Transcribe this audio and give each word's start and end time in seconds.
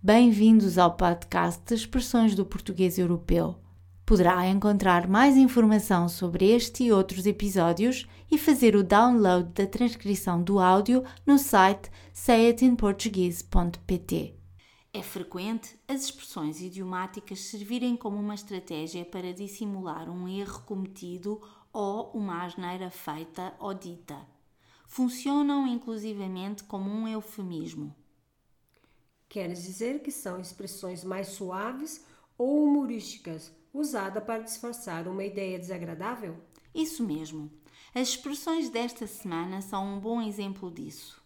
Bem-vindos 0.00 0.78
ao 0.78 0.94
podcast 0.94 1.60
de 1.66 1.74
Expressões 1.74 2.36
do 2.36 2.46
Português 2.46 3.00
Europeu. 3.00 3.56
Poderá 4.06 4.46
encontrar 4.46 5.08
mais 5.08 5.36
informação 5.36 6.08
sobre 6.08 6.48
este 6.48 6.84
e 6.84 6.92
outros 6.92 7.26
episódios 7.26 8.06
e 8.30 8.38
fazer 8.38 8.76
o 8.76 8.84
download 8.84 9.52
da 9.52 9.66
transcrição 9.66 10.40
do 10.40 10.60
áudio 10.60 11.02
no 11.26 11.36
site 11.36 11.90
sayitinportuguese.pt. 12.12 14.36
É 14.92 15.02
frequente 15.02 15.76
as 15.88 16.04
expressões 16.04 16.62
idiomáticas 16.62 17.40
servirem 17.40 17.96
como 17.96 18.18
uma 18.18 18.36
estratégia 18.36 19.04
para 19.04 19.34
dissimular 19.34 20.08
um 20.08 20.28
erro 20.28 20.62
cometido 20.62 21.42
ou 21.72 22.12
uma 22.12 22.44
asneira 22.44 22.88
feita 22.88 23.52
ou 23.58 23.74
dita. 23.74 24.16
Funcionam 24.86 25.66
inclusivamente 25.66 26.62
como 26.62 26.88
um 26.88 27.08
eufemismo. 27.08 27.92
Queres 29.28 29.62
dizer 29.62 30.00
que 30.00 30.10
são 30.10 30.40
expressões 30.40 31.04
mais 31.04 31.28
suaves 31.28 32.02
ou 32.38 32.64
humorísticas, 32.64 33.52
usadas 33.74 34.24
para 34.24 34.42
disfarçar 34.42 35.06
uma 35.06 35.22
ideia 35.22 35.58
desagradável? 35.58 36.36
Isso 36.74 37.04
mesmo. 37.04 37.50
As 37.94 38.08
expressões 38.08 38.70
desta 38.70 39.06
semana 39.06 39.60
são 39.60 39.84
um 39.84 40.00
bom 40.00 40.22
exemplo 40.22 40.70
disso. 40.70 41.22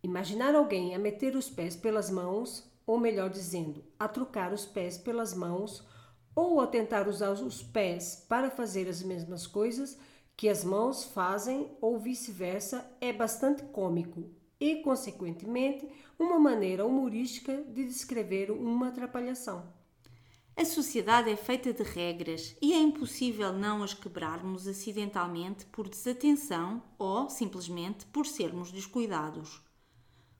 Imaginar 0.00 0.54
alguém 0.54 0.94
a 0.94 0.98
meter 0.98 1.34
os 1.34 1.50
pés 1.50 1.74
pelas 1.74 2.08
mãos, 2.08 2.70
ou 2.86 3.00
melhor 3.00 3.28
dizendo, 3.28 3.84
a 3.98 4.06
trocar 4.06 4.52
os 4.52 4.64
pés 4.64 4.96
pelas 4.96 5.34
mãos, 5.34 5.84
ou 6.36 6.60
a 6.60 6.68
tentar 6.68 7.08
usar 7.08 7.32
os 7.32 7.64
pés 7.64 8.24
para 8.28 8.48
fazer 8.48 8.88
as 8.88 9.02
mesmas 9.02 9.46
coisas 9.46 9.98
que 10.36 10.48
as 10.48 10.62
mãos 10.62 11.02
fazem, 11.02 11.68
ou 11.80 11.98
vice-versa, 11.98 12.88
é 13.00 13.12
bastante 13.12 13.64
cômico 13.64 14.30
e, 14.60 14.82
consequentemente, 14.82 15.88
uma 16.18 16.38
maneira 16.38 16.84
humorística 16.84 17.64
de 17.64 17.84
descrever 17.86 18.50
uma 18.50 18.88
atrapalhação. 18.88 19.72
A 20.56 20.64
sociedade 20.64 21.30
é 21.30 21.36
feita 21.36 21.72
de 21.72 21.82
regras 21.82 22.54
e 22.60 22.74
é 22.74 22.78
impossível 22.78 23.50
não 23.50 23.82
as 23.82 23.94
quebrarmos 23.94 24.68
acidentalmente 24.68 25.64
por 25.66 25.88
desatenção 25.88 26.82
ou 26.98 27.30
simplesmente 27.30 28.04
por 28.06 28.26
sermos 28.26 28.70
descuidados. 28.70 29.62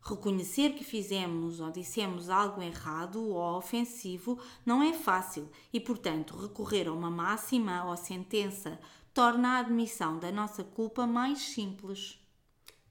Reconhecer 0.02 0.74
que 0.74 0.84
fizemos 0.84 1.60
ou 1.60 1.70
dissemos 1.70 2.28
algo 2.28 2.60
errado 2.60 3.22
ou 3.22 3.56
ofensivo 3.56 4.38
não 4.64 4.82
é 4.82 4.92
fácil 4.92 5.48
e, 5.72 5.80
portanto, 5.80 6.36
recorrer 6.36 6.88
a 6.88 6.92
uma 6.92 7.10
máxima 7.10 7.84
ou 7.84 7.96
sentença 7.96 8.78
torna 9.14 9.56
a 9.56 9.58
admissão 9.60 10.18
da 10.18 10.30
nossa 10.30 10.64
culpa 10.64 11.06
mais 11.06 11.38
simples. 11.38 12.18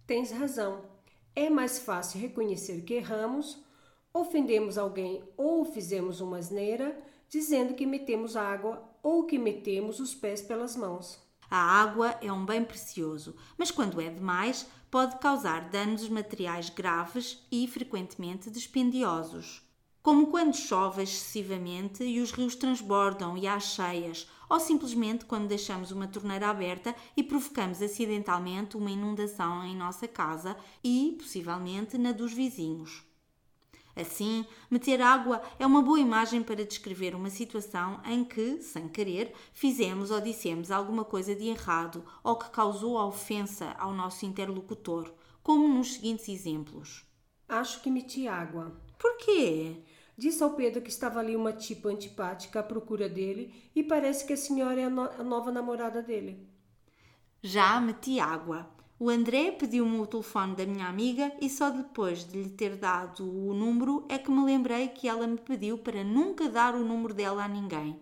Tens 0.08 0.32
razão. 0.32 0.99
É 1.40 1.50
mais 1.50 1.80
fácil 1.80 2.20
reconhecer 2.20 2.82
que 2.82 2.96
erramos, 2.96 3.64
ofendemos 4.14 4.78
alguém 4.78 5.24
ou 5.38 5.64
fizemos 5.64 6.20
uma 6.20 6.36
asneira, 6.36 7.02
dizendo 7.30 7.76
que 7.76 7.86
metemos 7.86 8.36
água 8.36 8.84
ou 9.02 9.24
que 9.24 9.40
metemos 9.40 10.02
os 10.02 10.14
pés 10.14 10.42
pelas 10.42 10.76
mãos. 10.76 11.18
A 11.50 11.56
água 11.56 12.10
é 12.22 12.30
um 12.30 12.46
bem 12.46 12.62
precioso, 12.66 13.38
mas 13.58 13.72
quando 13.72 14.02
é 14.02 14.10
demais, 14.10 14.68
pode 14.92 15.18
causar 15.20 15.70
danos 15.70 16.10
materiais 16.10 16.70
graves 16.70 17.42
e 17.50 17.66
frequentemente 17.70 18.52
dispendiosos. 18.52 19.62
Como 20.02 20.28
quando 20.28 20.56
chove 20.56 21.04
excessivamente 21.04 22.04
e 22.04 22.22
os 22.22 22.32
rios 22.32 22.56
transbordam 22.56 23.38
e 23.38 23.46
há 23.46 23.60
cheias, 23.60 24.28
ou 24.50 24.60
simplesmente 24.60 25.26
quando 25.26 25.48
deixamos 25.48 25.92
uma 25.92 26.08
torneira 26.08 26.50
aberta 26.50 26.96
e 27.16 27.22
provocamos 27.22 27.82
acidentalmente 27.82 28.78
uma 28.78 28.90
inundação 28.90 29.64
em 29.64 29.76
nossa 29.76 30.08
casa 30.08 30.56
e, 30.84 31.16
possivelmente, 31.20 31.98
na 31.98 32.14
dos 32.14 32.34
vizinhos. 32.34 33.04
Assim, 33.96 34.46
meter 34.72 35.02
água 35.02 35.42
é 35.60 35.66
uma 35.66 35.82
boa 35.82 36.00
imagem 36.00 36.42
para 36.42 36.66
descrever 36.66 37.14
uma 37.14 37.30
situação 37.30 38.00
em 38.06 38.24
que, 38.24 38.62
sem 38.62 38.88
querer, 38.88 39.34
fizemos 39.52 40.10
ou 40.10 40.22
dissemos 40.22 40.72
alguma 40.72 41.04
coisa 41.04 41.36
de 41.36 41.50
errado 41.50 42.06
ou 42.24 42.38
que 42.38 42.50
causou 42.50 42.96
ofensa 42.98 43.76
ao 43.78 43.92
nosso 43.92 44.26
interlocutor, 44.26 45.12
como 45.44 45.68
nos 45.68 45.96
seguintes 45.96 46.30
exemplos. 46.30 47.06
Acho 47.48 47.82
que 47.82 47.92
meti 47.92 48.28
água. 48.28 48.72
Por 48.98 49.18
quê? 49.18 49.84
Disse 50.20 50.44
ao 50.44 50.50
Pedro 50.50 50.82
que 50.82 50.90
estava 50.90 51.22
ali 51.22 51.34
uma 51.34 51.54
tipa 51.54 51.88
antipática 51.88 52.60
à 52.60 52.64
procura 52.64 53.08
dele 53.08 53.54
e 53.74 53.82
parece 53.82 54.26
que 54.26 54.34
a 54.34 54.38
senhora 54.38 54.82
é 54.82 54.84
a, 54.84 54.90
no 54.90 55.04
a 55.04 55.24
nova 55.24 55.50
namorada 55.50 56.02
dele. 56.02 56.46
Já 57.42 57.80
meti 57.80 58.20
água. 58.20 58.70
O 59.00 59.10
André 59.10 59.50
pediu-me 59.52 59.98
o 59.98 60.06
telefone 60.06 60.58
da 60.58 60.66
minha 60.66 60.88
amiga 60.88 61.32
e 61.40 61.50
só 61.50 61.70
depois 61.70 62.30
de 62.30 62.44
lhe 62.44 62.50
ter 62.50 62.76
dado 62.76 63.24
o 63.24 63.54
número 63.54 64.06
é 64.10 64.18
que 64.18 64.30
me 64.30 64.44
lembrei 64.44 64.90
que 64.90 65.08
ela 65.08 65.26
me 65.26 65.38
pediu 65.38 65.78
para 65.78 66.04
nunca 66.04 66.50
dar 66.50 66.76
o 66.76 66.84
número 66.84 67.14
dela 67.14 67.46
a 67.46 67.48
ninguém. 67.48 67.98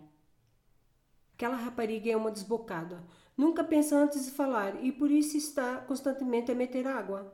Aquela 1.35 1.55
rapariga 1.55 2.09
é 2.09 2.17
uma 2.17 2.31
desbocada. 2.31 3.03
Nunca 3.37 3.63
pensa 3.63 3.95
antes 3.95 4.25
de 4.25 4.31
falar 4.31 4.83
e 4.83 4.91
por 4.91 5.11
isso 5.11 5.37
está 5.37 5.81
constantemente 5.81 6.51
a 6.51 6.55
meter 6.55 6.87
água. 6.87 7.31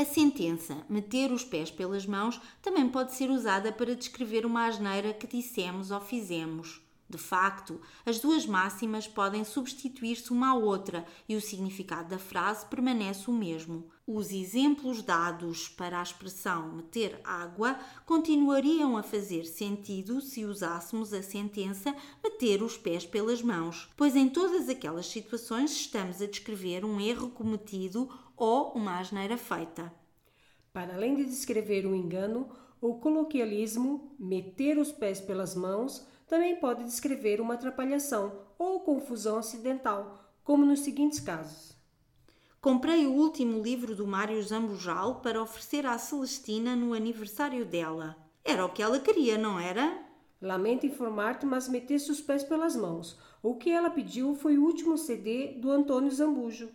A 0.00 0.04
sentença 0.04 0.86
meter 0.88 1.32
os 1.32 1.42
pés 1.42 1.72
pelas 1.72 2.06
mãos 2.06 2.40
também 2.62 2.88
pode 2.88 3.16
ser 3.16 3.30
usada 3.30 3.72
para 3.72 3.96
descrever 3.96 4.46
uma 4.46 4.66
asneira 4.66 5.12
que 5.12 5.26
dissemos 5.26 5.90
ou 5.90 6.00
fizemos. 6.00 6.80
De 7.10 7.16
facto, 7.16 7.80
as 8.04 8.18
duas 8.18 8.44
máximas 8.44 9.08
podem 9.08 9.42
substituir-se 9.42 10.30
uma 10.30 10.50
à 10.50 10.54
outra 10.54 11.06
e 11.26 11.34
o 11.34 11.40
significado 11.40 12.10
da 12.10 12.18
frase 12.18 12.66
permanece 12.66 13.30
o 13.30 13.32
mesmo. 13.32 13.88
Os 14.06 14.30
exemplos 14.30 15.02
dados 15.02 15.68
para 15.68 16.00
a 16.00 16.02
expressão 16.02 16.70
meter 16.74 17.18
água 17.24 17.78
continuariam 18.04 18.94
a 18.94 19.02
fazer 19.02 19.44
sentido 19.44 20.20
se 20.20 20.44
usássemos 20.44 21.14
a 21.14 21.22
sentença 21.22 21.96
meter 22.22 22.62
os 22.62 22.76
pés 22.76 23.06
pelas 23.06 23.40
mãos, 23.40 23.88
pois 23.96 24.14
em 24.14 24.28
todas 24.28 24.68
aquelas 24.68 25.06
situações 25.06 25.72
estamos 25.72 26.20
a 26.20 26.26
descrever 26.26 26.84
um 26.84 27.00
erro 27.00 27.30
cometido 27.30 28.08
ou 28.36 28.72
uma 28.72 28.98
asneira 28.98 29.38
feita. 29.38 29.90
Para 30.74 30.94
além 30.94 31.16
de 31.16 31.24
descrever 31.24 31.86
um 31.86 31.94
engano, 31.94 32.48
o 32.80 32.96
coloquialismo 32.96 34.14
meter 34.18 34.78
os 34.78 34.92
pés 34.92 35.20
pelas 35.20 35.54
mãos 35.54 36.06
também 36.28 36.56
pode 36.56 36.84
descrever 36.84 37.40
uma 37.40 37.54
atrapalhação 37.54 38.46
ou 38.58 38.80
confusão 38.80 39.38
acidental, 39.38 40.18
como 40.44 40.64
nos 40.64 40.80
seguintes 40.80 41.18
casos. 41.18 41.76
Comprei 42.60 43.06
o 43.06 43.14
último 43.14 43.62
livro 43.62 43.96
do 43.96 44.06
Mário 44.06 44.42
Zambujal 44.42 45.20
para 45.20 45.42
oferecer 45.42 45.86
à 45.86 45.96
Celestina 45.96 46.76
no 46.76 46.92
aniversário 46.92 47.64
dela. 47.64 48.16
Era 48.44 48.64
o 48.64 48.68
que 48.68 48.82
ela 48.82 49.00
queria, 49.00 49.38
não 49.38 49.58
era? 49.58 50.04
Lamento 50.40 50.84
informar-te, 50.84 51.46
mas 51.46 51.68
meteste 51.68 52.10
os 52.10 52.20
pés 52.20 52.44
pelas 52.44 52.76
mãos. 52.76 53.18
O 53.42 53.54
que 53.54 53.70
ela 53.70 53.90
pediu 53.90 54.34
foi 54.34 54.58
o 54.58 54.64
último 54.64 54.98
CD 54.98 55.54
do 55.60 55.70
Antônio 55.70 56.10
Zambujo. 56.10 56.68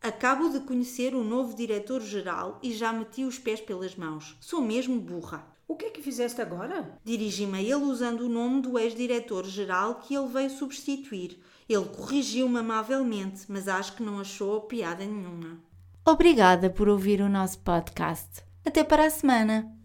Acabo 0.00 0.48
de 0.50 0.60
conhecer 0.60 1.14
o 1.14 1.24
novo 1.24 1.56
diretor-geral 1.56 2.60
e 2.62 2.72
já 2.72 2.92
meti 2.92 3.24
os 3.24 3.38
pés 3.38 3.60
pelas 3.60 3.96
mãos. 3.96 4.36
Sou 4.40 4.62
mesmo 4.62 5.00
burra. 5.00 5.57
O 5.68 5.76
que 5.76 5.84
é 5.84 5.90
que 5.90 6.00
fizeste 6.00 6.40
agora? 6.40 6.98
Dirigi-me 7.04 7.58
a 7.58 7.62
ele 7.62 7.74
usando 7.74 8.22
o 8.22 8.28
nome 8.28 8.62
do 8.62 8.78
ex-diretor-geral 8.78 9.96
que 9.96 10.14
ele 10.14 10.26
veio 10.26 10.48
substituir. 10.48 11.38
Ele 11.68 11.84
corrigiu-me 11.84 12.58
amavelmente, 12.58 13.42
mas 13.48 13.68
acho 13.68 13.94
que 13.94 14.02
não 14.02 14.18
achou 14.18 14.62
piada 14.62 15.04
nenhuma. 15.04 15.58
Obrigada 16.06 16.70
por 16.70 16.88
ouvir 16.88 17.20
o 17.20 17.28
nosso 17.28 17.58
podcast. 17.58 18.42
Até 18.64 18.82
para 18.82 19.04
a 19.04 19.10
semana! 19.10 19.77